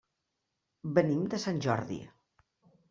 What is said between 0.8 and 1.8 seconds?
Venim de Sant